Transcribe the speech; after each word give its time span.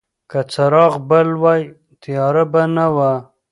که 0.29 0.39
څراغ 0.51 0.93
بل 1.09 1.29
وای، 1.41 1.63
تیاره 2.01 2.43
به 2.51 2.61
نه 2.75 2.85
وه. 2.95 3.11